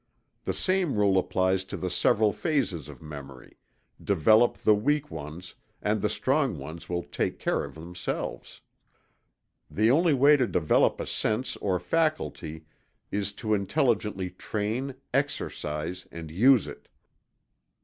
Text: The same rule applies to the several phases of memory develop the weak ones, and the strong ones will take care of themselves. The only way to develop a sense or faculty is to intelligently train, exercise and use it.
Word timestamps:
The 0.45 0.53
same 0.55 0.95
rule 0.95 1.19
applies 1.19 1.63
to 1.65 1.77
the 1.77 1.91
several 1.91 2.33
phases 2.33 2.89
of 2.89 3.03
memory 3.03 3.59
develop 4.03 4.57
the 4.57 4.73
weak 4.73 5.11
ones, 5.11 5.53
and 5.79 6.01
the 6.01 6.09
strong 6.09 6.57
ones 6.57 6.89
will 6.89 7.03
take 7.03 7.37
care 7.37 7.63
of 7.63 7.75
themselves. 7.75 8.61
The 9.69 9.91
only 9.91 10.15
way 10.15 10.37
to 10.37 10.47
develop 10.47 10.99
a 10.99 11.05
sense 11.05 11.55
or 11.57 11.79
faculty 11.79 12.65
is 13.11 13.31
to 13.33 13.53
intelligently 13.53 14.31
train, 14.31 14.95
exercise 15.13 16.07
and 16.11 16.31
use 16.31 16.65
it. 16.65 16.87